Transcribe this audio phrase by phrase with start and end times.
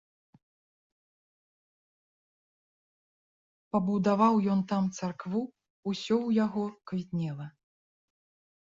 [3.77, 5.41] Пабудаваў ён там царкву,
[5.93, 7.47] усё ў яго квітнела.